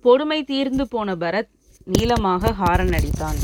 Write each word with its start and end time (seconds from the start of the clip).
பொறுமை 0.00 0.44
தீர்ந்து 0.44 0.88
போன 0.88 1.14
பரத் 1.14 1.48
நீளமாக 1.84 2.52
ஹாரன் 2.52 2.88
அடித்தான். 2.88 3.38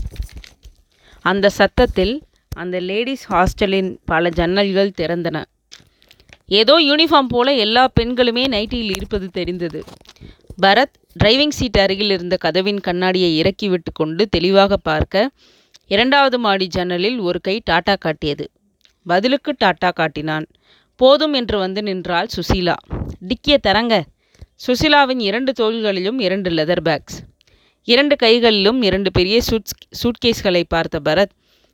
அந்த 1.20 1.48
சத்தத்தில் 1.48 2.22
அந்த 2.56 2.80
லேடிஸ் 2.80 3.32
ஹாஸ்டலின் 3.32 3.98
பல 4.04 4.28
ஜன்னல்கள் 4.28 4.92
திறந்தன. 5.00 5.44
ஏதோ 6.46 6.80
யூனிஃபார்ம் 6.80 7.28
போல 7.28 7.54
எல்லா 7.54 7.90
பெண்களுமே 8.00 8.44
நைட்டியில் 8.48 8.96
இருப்பது 8.96 9.28
தெரிந்தது. 9.28 9.84
பரத் 10.62 10.94
டிரைவிங் 11.24 11.48
சீட் 11.48 11.78
அருகில் 11.78 12.10
இருந்த 12.10 12.36
கதவின் 12.36 12.80
கண்ணாடியை 12.80 13.36
இறக்கிவிட்டு 13.36 13.92
கொண்டு 13.92 14.28
தெளிவாக 14.28 14.76
பார்க்க 14.76 15.30
இரண்டாவது 15.86 16.38
மாடி 16.38 16.66
ஜன்னலில் 16.66 17.18
ஒரு 17.18 17.40
கை 17.40 17.62
டாட்டா 17.70 17.96
காட்டியது. 17.98 18.50
பதிலுக்கு 19.06 19.54
டாட்டா 19.64 19.92
காட்டினான். 19.92 20.46
போதும் 20.96 21.32
என்று 21.32 21.58
வந்து 21.58 21.82
நின்றாள் 21.82 22.26
சுசீலா. 22.36 22.74
டிக்கிய 23.28 23.56
தரங்க. 23.56 24.04
சுசிலாவின் 24.64 25.22
இரண்டு 25.28 25.52
தோள்களிலும் 25.60 26.18
இரண்டு 26.20 26.50
லெதர் 26.50 26.82
பேக்ஸ் 26.88 27.16
இரண்டு 27.88 28.14
கைகளிலும் 28.16 28.82
இரண்டு 28.82 29.10
பெரிய 29.10 29.36
சூட்ஸ் 29.48 29.74
சூட்கேஸ்களை 30.00 30.62
பார்த்த 30.74 30.98
பரத் 31.08 31.32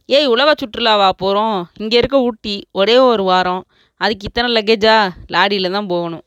ஏய் 0.09 0.29
உலக 0.35 0.55
சுற்றுலாவா 0.61 1.09
போகிறோம் 1.23 1.59
இங்கே 1.77 1.97
இருக்க 1.97 2.19
ஊட்டி 2.21 2.55
ஒரே 2.71 2.97
ஒரு 3.09 3.23
வாரம். 3.23 3.63
அதுக்கு 4.01 4.27
இத்தனை 4.29 4.49
லக்கேஜா 4.57 4.97
லாரியில் 5.35 5.71
தான் 5.71 5.87
போகணும். 5.87 6.25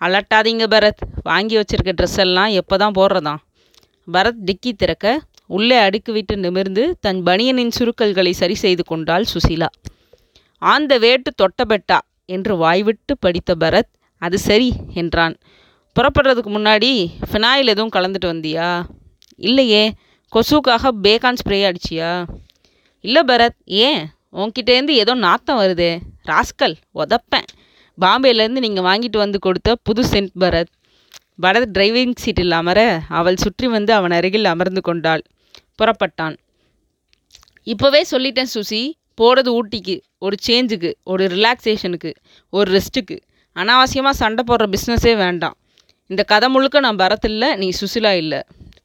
அலட்டாதீங்க 0.00 0.64
பரத். 0.74 1.02
வாங்கி 1.22 1.56
வச்சிருக்க 1.60 1.94
ட்ரெஸ் 2.00 2.18
எல்லாம் 2.26 2.52
எப்போ 2.60 2.76
தான் 2.76 2.96
போடுறதாம் 2.98 3.40
பரத் 4.08 4.44
டிக்கி 4.48 4.72
திறக்க 4.72 5.06
உள்ளே 5.46 5.78
அடுக்கு 5.78 6.12
விட்டு 6.12 6.36
நிமிர்ந்து 6.36 6.84
தன் 7.00 7.22
பனியனின் 7.22 7.76
சுருக்கல்களை 7.78 8.32
சரி 8.42 8.58
செய்து 8.64 8.84
கொண்டாள் 8.84 9.26
சுசிலா. 9.34 9.70
ஆந்த 10.62 10.98
வேட்டு 10.98 11.32
தொட்டபெட்டா 11.42 12.00
என்று 12.36 12.54
வாய்விட்டு 12.56 13.14
படித்த 13.18 13.54
பரத் 13.64 13.92
அது 14.22 14.38
சரி 14.48 14.72
என்றான். 14.94 15.36
புறப்படுறதுக்கு 15.96 16.50
முன்னாடி 16.50 17.06
ஃபினாயில் 17.32 17.64
எதுவும் 17.64 17.92
கலந்துட்டு 17.96 18.24
வந்தியா? 18.24 18.84
இல்லையே. 19.36 19.92
கொசுக்காக 20.32 20.90
பேக்கான் 21.02 21.34
ஸ்ப்ரே 21.44 21.70
அடிச்சியா? 21.70 22.26
இல்லை 23.00 23.22
பரத் 23.26 23.58
ஏன்? 23.64 24.08
உன்கிட்டேருந்து 24.32 24.88
ஏதோ 24.88 25.14
நாத்தம் 25.14 25.58
வருதே. 25.58 25.98
ராஸ்கல் 26.26 26.74
உதப்பேன். 26.94 27.48
பாம்பேலேருந்து 28.00 28.58
நீங்கள் 28.64 28.84
வாங்கிட்டு 28.84 29.16
வந்து 29.16 29.38
கொடுத்த 29.38 29.76
புது 29.82 30.02
சென்ட் 30.02 30.30
பரத். 30.40 30.72
பரத் 31.42 31.70
டிரைவிங் 31.78 32.12
சீட்டில் 32.16 32.50
அமர 32.50 33.00
அவள் 33.08 33.36
சுற்றி 33.36 33.66
வந்து 33.66 33.92
அவன் 33.92 34.10
அருகில் 34.10 34.44
அமர்ந்து 34.44 34.80
கொண்டாள். 34.80 35.22
புறப்பட்டான். 35.78 36.36
இப்போவே 37.64 38.00
சொல்லிட்டேன் 38.10 38.52
சுசி. 38.54 38.92
போகிறது 39.14 39.64
ஊட்டிக்கு 39.64 40.00
ஒரு 40.18 40.36
சேஞ்சுக்கு 40.46 40.92
ஒரு 41.04 41.26
ரிலாக்ஸேஷனுக்கு 41.26 42.14
ஒரு 42.50 42.70
ரெஸ்ட்டுக்கு 42.72 43.20
அனாவசியமாக 43.56 44.10
சண்டை 44.10 44.44
போடுற 44.48 44.74
பிஸ்னஸே 44.74 45.16
வேண்டாம். 45.16 45.56
இந்த 46.06 46.22
கதை 46.22 46.48
முழுக்க 46.48 46.80
நான் 46.80 46.96
பரத் 46.96 47.24
இல்லை 47.24 47.54
நீ 47.54 47.72
சுசிலா 47.80 48.16
இல்லை. 48.16 48.42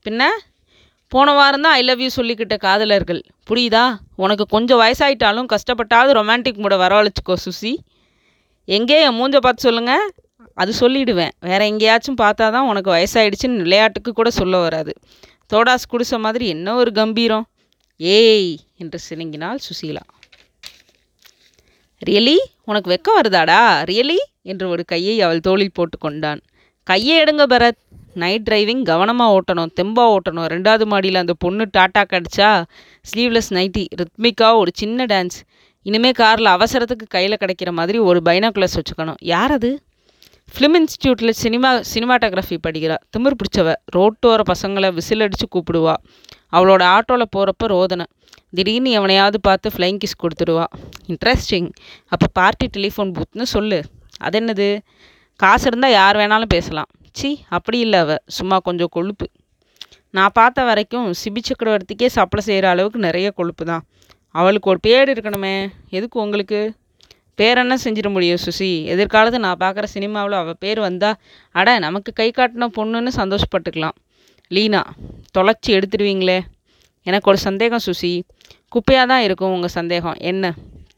பின்ன? 0.09 0.23
போன 1.07 1.33
வாரம் 1.33 1.61
தான் 1.61 1.73
ஐ 1.73 1.81
லவ் 1.81 2.01
யூ 2.01 2.09
சொல்லிக்கிட்ட 2.15 2.57
காதலர்கள். 2.57 3.21
புரியுதா? 3.49 3.97
உனக்கு 4.15 4.45
கொஞ்சம் 4.45 4.79
வயசாயிட்டாலும் 4.79 5.45
கஷ்டப்பட்டாவது 5.53 6.11
ரொமான்டிக் 6.19 6.57
மூட 6.57 6.75
வரவழைச்சிக்கோ 6.77 7.35
சுசி. 7.45 7.75
எங்கே? 8.65 9.01
என் 9.01 9.19
மூஞ்ச 9.21 9.37
பார்த்து 9.37 9.61
சொல்லுங்க. 9.61 10.11
அது 10.53 10.73
சொல்லிடுவேன். 10.79 11.31
வேற 11.39 11.65
எங்கேயாச்சும் 11.65 12.17
பார்த்தா 12.21 12.51
தான் 12.51 12.67
உனக்கு 12.67 12.91
வயசாயிடுச்சுன்னு 12.91 13.57
விளையாட்டுக்கு 13.57 14.13
கூட 14.13 14.29
சொல்ல 14.29 14.57
வராது. 14.57 14.93
தோடாஸ் 15.53 15.87
குடிச்ச 15.91 16.19
மாதிரி 16.19 16.47
என்ன 16.47 16.75
ஒரு 16.75 16.91
கம்பீரம். 16.91 17.47
ஏய் 17.97 18.59
என்று 18.77 18.99
சினுங்கினாள் 19.09 19.59
சுசீலா. 19.69 20.03
ரியலி 22.05 22.37
உனக்கு 22.65 22.89
வெக்கம் 22.91 23.19
வருதாடா? 23.21 23.61
ரியலி 23.83 24.17
என்று 24.41 24.69
ஒரு 24.69 24.85
கையை 24.85 25.21
அவள் 25.21 25.39
தோளில் 25.39 25.73
போட்டு 25.73 25.97
கொண்டான். 25.97 26.41
கையை 26.83 27.23
எடுங்க 27.23 27.43
பரத். 27.53 27.79
நைட் 28.13 28.47
டிரைவிங் 28.49 28.83
கவனமாக 28.83 29.35
ஓட்டணும் 29.37 29.71
தெம்பாக 29.81 30.15
ஓட்டணும். 30.15 30.47
ரெண்டாவது 30.53 30.85
மாடியில் 30.85 31.19
அந்த 31.19 31.33
பொண்ணு 31.33 31.65
டாட்டா 31.77 32.01
கடிச்சா 32.13 32.49
ஸ்லீவ்லெஸ் 33.09 33.49
நைட்டி 33.49 33.83
ரித்மிக்காக 34.01 34.55
ஒரு 34.55 34.71
சின்ன 34.73 35.05
டான்ஸ் 35.05 35.37
இனிமேல் 35.81 36.13
காரில் 36.13 36.45
அவசரத்துக்கு 36.45 37.05
கையில் 37.07 37.37
கிடைக்கிற 37.43 37.71
மாதிரி 37.71 37.97
ஒரு 37.97 38.21
பைனாகுலர்ஸ் 38.25 38.77
வச்சுக்கணும். 38.79 39.15
யார் 39.19 39.51
அது? 39.51 39.81
ஃபிலிம் 40.53 40.75
இன்ஸ்டியூட்டில் 40.79 41.29
சினிமா 41.29 41.69
சினிமாட்டோகிராஃபி 41.93 42.57
படிக்கிறா. 42.67 42.97
திமிர் 43.17 43.37
பிடிச்சவ. 43.41 43.73
ரோட்டோர 43.95 44.41
பசங்களை 44.51 44.93
விசில் 44.93 45.19
அடித்து 45.19 45.47
கூப்பிடுவா. 45.55 45.93
அவளோட 46.51 46.83
ஆட்டோவில் 46.95 47.31
போகிறப்ப 47.35 47.71
ரோதனை. 47.73 48.05
திடீர்னு 48.49 48.89
எவனையாவது 48.89 49.39
பார்த்து 49.41 49.71
ஃப்ளைங் 49.77 49.99
கிஸ் 50.03 50.19
கொடுத்துடுவா. 50.23 50.65
இன்ட்ரெஸ்டிங் 51.07 51.69
அப்போ 52.07 52.27
பார்ட்டி 52.33 52.69
டெலிஃபோன் 52.77 53.13
பூத்னு 53.17 53.41
சொல்லு. 53.41 53.83
அது 54.17 54.39
என்னது 54.39 54.79
காசு 55.35 55.67
இருந்தால் 55.67 55.91
யார் 55.91 56.15
வேணாலும் 56.15 56.53
பேசலாம். 56.55 56.89
சி 57.11 57.45
அப்படி 57.49 57.79
இல்லை 57.79 57.99
அவ. 57.99 58.15
சும்மா 58.27 58.57
கொஞ்சம் 58.57 58.91
கொழுப்பு. 58.91 59.29
நான் 60.09 60.31
பார்த்த 60.33 60.63
வரைக்கும் 60.63 61.11
சிபி 61.11 61.41
சக்கரவர்த்திக்கே 61.47 62.05
சப்ளை 62.05 62.43
செய்கிற 62.43 62.69
அளவுக்கு 62.69 62.99
நிறைய 62.99 63.31
கொழுப்பு 63.31 63.65
தான் 63.65 63.83
அவளுக்கு 64.31 64.69
ஒரு 64.69 64.79
பேர் 64.79 65.09
இருக்கணுமே. 65.09 65.69
எதுக்கு 65.89 66.19
உங்களுக்கு? 66.19 66.73
பேர் 67.35 67.57
என்ன 67.57 67.77
செஞ்சிட 67.83 68.11
முடியும் 68.11 68.41
சுசி? 68.45 68.83
எதிர்காலத்து 68.83 69.39
நான் 69.39 69.57
பார்க்குற 69.59 69.83
சினிமாவில் 69.83 70.31
அவள் 70.31 70.59
பேர் 70.59 70.79
வந்தால் 70.79 71.15
அட 71.51 71.79
நமக்கு 71.79 72.13
கை 72.13 72.31
காட்டின 72.35 72.67
பொண்ணுன்னு 72.77 73.11
சந்தோஷப்பட்டுக்கலாம். 73.15 73.97
லீனா 74.47 74.83
தொலைச்சி 75.37 75.67
எடுத்துடுவீங்களே. 75.67 76.39
எனக்கு 77.03 77.29
ஒரு 77.29 77.39
சந்தேகம் 77.39 77.85
சுசி. 77.85 78.21
குப்பையாக 78.75 79.07
தான் 79.07 79.21
இருக்கும் 79.21 79.51
உங்கள் 79.51 79.69
சந்தேகம். 79.69 80.17
என்ன? 80.19 80.53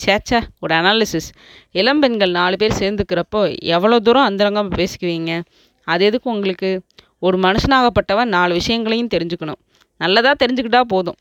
சேச்சா 0.05 0.39
ஒரு 0.63 0.73
அனாலிசிஸ் 0.79 1.29
இளம்பெண்கள் 1.71 2.31
நாலு 2.39 2.55
பேர் 2.61 2.79
சேர்ந்துக்கிறப்போ 2.79 3.41
எவ்வளோ 3.75 3.99
தூரம் 3.99 4.27
அந்தரங்கம் 4.29 4.71
பேசிக்குவீங்க? 4.79 5.31
அது 5.87 6.05
எதுக்கு 6.05 6.27
உங்களுக்கு? 6.35 6.71
ஒரு 7.19 7.37
மனுஷனாகப்பட்டவன் 7.45 8.33
நாலு 8.37 8.53
விஷயங்களையும் 8.53 9.11
தெரிஞ்சுக்கணும். 9.15 9.59
நல்லதாக 9.97 10.35
தெரிஞ்சுக்கிட்டா 10.43 10.81
போதும். 10.93 11.17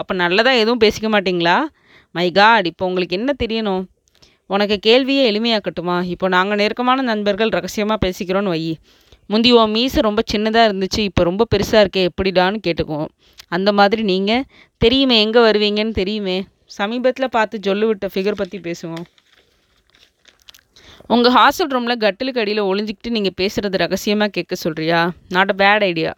அப்போ 0.00 0.14
நல்லதாக 0.14 0.60
எதுவும் 0.62 0.82
பேசிக்க 0.84 1.08
மாட்டிங்களா? 1.14 1.56
மை 2.10 2.26
காட் 2.38 2.66
இப்போ 2.70 2.84
உங்களுக்கு 2.86 3.16
என்ன 3.18 3.30
தெரியணும்? 3.42 3.82
உனக்கு 4.46 4.76
கேள்வியே 4.86 5.22
எளிமையாக்கட்டுமா? 5.30 5.96
இப்போ 6.14 6.26
நாங்கள் 6.28 6.58
நெருக்கமான 6.60 7.02
நண்பர்கள் 7.10 7.48
ரகசியமாக 7.48 7.98
பேசிக்கிறோன்னு 8.06 8.52
வை. 8.54 8.62
முந்தி 9.30 9.50
உன் 9.58 9.70
மீசை 9.70 10.00
ரொம்ப 10.06 10.22
சின்னதாக 10.32 10.68
இருந்துச்சு 10.68 11.00
இப்போ 11.08 11.22
ரொம்ப 11.22 11.42
பெருசாக 11.52 11.82
இருக்கே 11.84 12.02
எப்படிடான்னு 12.08 12.58
கேட்டுக்குவோம். 12.66 13.10
அந்த 13.56 13.72
மாதிரி 13.78 14.02
நீங்கள் 14.02 14.44
தெரியுமே 14.78 15.16
எங்கே 15.20 15.40
வருவீங்கன்னு 15.48 15.94
தெரியுமே? 16.00 16.36
சமீபத்தில் 16.70 17.28
பார்த்து 17.28 17.58
ஜொல்லு 17.58 17.86
விட்ட 17.86 18.06
ஃபிகர் 18.06 18.40
பற்றி 18.40 18.58
பேசுவோம் 18.58 19.04
உங்கள் 21.08 21.32
ஹாஸ்டல் 21.32 21.72
ரூமில் 21.72 21.98
கட்டிலுக்கு 21.98 22.40
அடியில் 22.40 22.68
ஒளிஞ்சிக்கிட்டு 22.68 23.10
நீங்கள் 23.10 23.36
பேசுகிறது 23.40 23.76
ரகசியமாக 23.76 24.30
கேட்க 24.30 24.54
சொல்கிறியா 24.64 25.00
நாட் 25.28 25.50
அ 25.50 25.56
பேட் 25.56 25.82
ஐடியா 25.82 26.12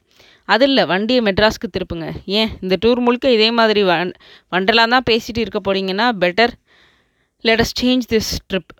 அது 0.48 0.64
இல்லை 0.64 0.84
வண்டியை 0.84 1.20
மெட்ராஸ்க்கு 1.20 1.68
திருப்புங்க. 1.68 2.06
ஏன்? 2.38 2.50
இந்த 2.62 2.74
டூர் 2.82 3.00
முழுக்க 3.00 3.30
இதே 3.30 3.50
மாதிரி 3.50 3.82
வன் 3.82 4.12
வண்டலாக 4.52 4.90
தான் 4.90 5.06
பேசிகிட்டு 5.10 5.40
இருக்க 5.40 5.60
போறீங்கன்னா 5.60 6.06
better 6.18 6.52
let's 7.44 7.74
change 7.80 8.04
this 8.04 8.30
trip 8.50 8.72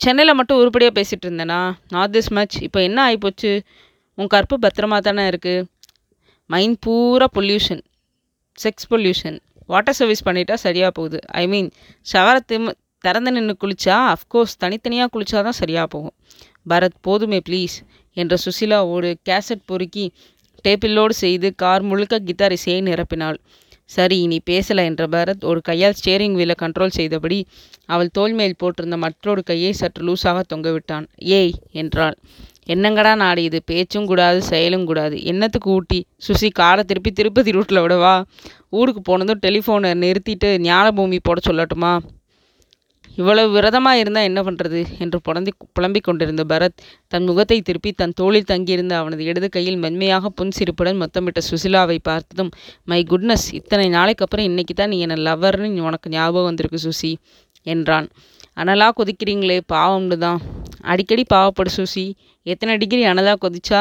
சென்னையில் 0.00 0.34
மட்டும் 0.34 0.58
உருப்படியாக 0.58 0.94
பேசிகிட்டு 0.98 1.26
இருந்தேனா? 1.28 1.60
நாட் 1.90 2.14
திஸ் 2.16 2.30
மச் 2.32 2.56
இப்போ 2.62 2.80
என்ன 2.82 2.98
ஆகிப்போச்சு 3.06 3.52
உன் 4.18 4.26
கற்பு 4.26 4.58
பத்திரமா 4.58 4.98
தானே 4.98 5.24
இருக்குது 5.28 5.66
மைண்ட் 6.50 6.78
பூரா 6.80 7.28
pollution 7.34 7.82
sex 8.58 8.88
pollution 8.90 9.38
water 9.72 9.96
service 9.98 10.26
பண்ணிட்டா 10.28 10.56
சரியாக 10.66 10.92
போகுது. 10.98 11.18
ஐ 11.42 11.44
மீன் 11.52 11.68
ஷவரை 12.12 12.40
திம் 12.52 12.68
திறந்து 13.04 13.30
நின்று 13.36 13.54
குளிச்சா 13.62 13.96
அஃப்கோர்ஸ் 14.12 14.54
தனித்தனியாக 14.62 15.08
குளித்தா 15.14 15.38
தான் 15.48 15.60
சரியாக 15.62 15.86
போகும். 15.86 16.14
பரத் 16.70 17.00
போதுமே 17.00 17.40
ப்ளீஸ் 17.48 17.76
என்ற 18.16 18.34
சுசிலா 18.44 18.78
ஒரு 18.94 19.10
கேசட் 19.28 19.66
பொறுக்கி 19.70 20.06
டேப்பில்லோடு 20.66 21.14
செய்து 21.24 21.48
கார் 21.62 21.82
முழுக்க 21.82 22.18
கிட்டார் 22.28 22.54
இசையை 22.56 22.80
நிரப்பினாள். 22.82 23.38
சரி 23.94 24.18
நீ 24.26 24.36
பேசலை 24.50 24.82
என்ற 24.90 25.04
பரத் 25.14 25.42
ஒரு 25.50 25.60
கையால் 25.60 25.96
ஸ்டேரிங் 25.98 26.36
வீலை 26.40 26.54
கண்ட்ரோல் 26.62 26.94
செய்தபடி 26.98 27.38
அவள் 27.94 28.12
தோள் 28.18 28.34
மேல் 28.38 28.54
போட்டிருந்த 28.62 28.96
மற்றொரு 29.04 29.42
கையை 29.42 29.72
சற்று 29.80 30.02
லூஸாக 30.06 30.42
தொங்கவிட்டான் 30.52 31.06
ஏய் 31.38 31.54
என்றாள். 31.82 32.16
என்னங்கடா 32.66 33.14
நாடு 33.16 33.42
இது? 33.42 33.62
பேச்சும் 33.66 34.06
கூடாது 34.06 34.42
செயலும் 34.42 34.86
கூடாது. 34.86 35.24
என்னத்துக்கு 35.24 35.70
ஊட்டி? 35.70 36.06
சுசி 36.26 36.50
காரை 36.52 36.84
திருப்பி 36.84 37.10
திருப்பதி 37.12 37.50
ரூட்டில் 37.50 37.82
விடவா? 37.84 38.22
ஊருக்கு 38.70 39.02
போனதும் 39.02 39.42
டெலிஃபோனை 39.46 39.90
நிறுத்திட்டு 40.04 40.50
ஞானபூமி 40.68 41.18
போட 41.22 41.40
சொல்லட்டுமா? 41.50 41.98
இவ்வளவு 43.16 43.50
விரதமாக 43.50 43.98
இருந்தால் 43.98 44.24
என்ன 44.24 44.42
பண்ணுறது 44.42 44.84
என்று 44.98 45.20
புலம்பி 45.20 45.52
புலம்பிக் 45.72 46.02
கொண்டிருந்த 46.02 46.44
பரத் 46.44 46.78
தன் 47.08 47.24
முகத்தை 47.24 47.60
திருப்பி 47.60 47.92
தன் 47.92 48.14
தோளில் 48.14 48.44
தங்கியிருந்த 48.44 48.96
அவனது 48.96 49.24
இடது 49.24 49.48
கையில் 49.48 49.76
மென்மையாக 49.76 50.30
புன்சிரிப்புடன் 50.40 51.00
மொத்தமிட்ட 51.02 51.40
சுசிலாவை 51.50 51.98
பார்த்ததும் 52.02 52.50
மை 52.84 53.04
குட்னஸ் 53.10 53.46
இத்தனை 53.52 53.88
நாளைக்கு 53.88 54.24
அப்புறம் 54.24 54.44
இன்னைக்கு 54.44 54.74
தான் 54.74 54.88
நீ 54.88 54.98
என்ன 54.98 55.14
லவ்வர்னு 55.14 55.80
உனக்கு 55.80 56.10
ஞாபகம் 56.10 56.44
வந்திருக்கு 56.44 56.80
சுசி 56.86 57.12
என்றான். 57.62 58.08
அனலாக 58.56 58.92
கொதிக்கிறீங்களே 58.98 59.60
பாவம்னு 59.72 60.18
தான் 60.18 60.40
அடிக்கடி 60.80 61.24
பாவப்படு 61.34 61.70
சுசி. 61.76 62.12
எத்தனை 62.52 62.72
டிகிரி 62.80 63.02
அனலாக 63.10 63.36
கொதிச்சா 63.44 63.80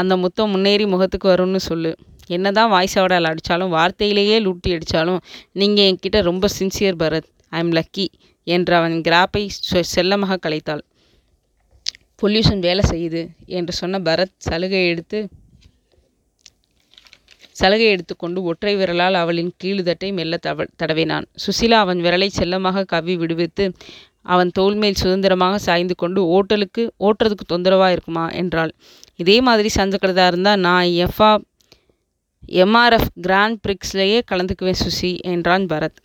அந்த 0.00 0.14
முத்தம் 0.22 0.52
முன்னேறி 0.54 0.84
முகத்துக்கு 0.92 1.28
வரும்னு 1.32 1.60
சொல்லு. 1.68 1.90
என்னதான் 2.36 2.70
வாய்ஸ் 2.74 2.96
அவடால் 2.98 3.28
அடித்தாலும் 3.30 3.72
வார்த்தையிலேயே 3.76 4.36
லூட்டி 4.46 4.70
அடித்தாலும் 4.76 5.20
நீங்கள் 5.60 5.88
என்கிட்ட 5.90 6.18
ரொம்ப 6.30 6.48
sincere 6.58 7.00
Bharat. 7.02 7.28
I 7.56 7.60
am 7.64 7.72
lucky 7.78 8.06
என்று 8.46 8.72
அவன் 8.78 8.96
கிராப்பை 9.08 9.42
செல்லமாக 9.94 10.38
கலைத்தாள். 10.46 10.82
பொல்யூஷன் 12.22 12.64
வேலை 12.68 12.84
செய்யுது 12.92 13.22
என்று 13.58 13.72
சொன்ன 13.80 14.00
பரத் 14.08 14.34
சலுகை 14.48 14.82
எடுத்து 14.92 15.20
சலுகை 17.60 17.86
எடுத்துக்கொண்டு 17.94 18.40
ஒற்றை 18.50 18.72
விரலால் 18.80 19.16
அவளின் 19.22 19.50
கீழுதட்டை 19.62 20.08
மெல்ல 20.18 20.34
தவ 20.46 20.64
தடவினான். 20.80 21.26
சுசிலா 21.44 21.78
அவன் 21.84 22.00
விரலை 22.06 22.28
செல்லமாக 22.36 22.84
கவ்வி 22.92 23.14
விடுவித்து 23.22 23.64
அவன் 24.22 24.50
தோள்மேல் 24.58 24.94
சுதந்திரமாக 24.94 25.58
சாய்ந்து 25.58 25.94
கொண்டு 25.94 26.20
ஓட்டலுக்கு 26.26 26.90
ஓட்டுறதுக்கு 27.00 27.44
தொந்தரவாக 27.46 27.92
இருக்குமா? 27.92 28.30
என்றாள். 28.30 28.72
இதே 29.16 29.40
மாதிரி 29.40 29.68
சஞ்சக்கிறதா 29.74 30.26
இருந்தால் 30.26 30.60
நான் 30.60 30.84
எஃப்ஆ 30.84 31.30
எம்ஆர்எஃப் 32.48 33.10
கிராண்ட் 33.14 33.58
பிரிக்ஸ்லேயே 33.68 34.20
கலந்துக்குவேன் 34.30 34.80
சுசி 34.84 35.20
என்றான் 35.20 35.66
பரத். 35.66 35.98